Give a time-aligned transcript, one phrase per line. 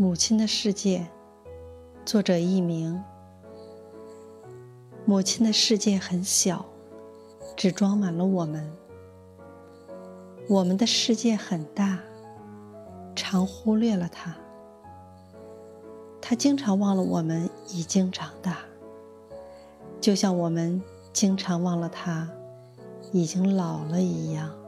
[0.00, 1.06] 母亲的世界
[2.06, 3.04] 作者佚名。
[5.04, 6.64] 母亲的世界很小
[7.54, 8.72] 只装满了我们。
[10.48, 11.98] 我们的世界很大
[13.14, 14.34] 常忽略了她
[16.18, 18.56] 她经常忘了我们已经长大
[20.00, 20.82] 就像我们
[21.12, 22.26] 经常忘了她
[23.12, 24.59] 已经老了一样。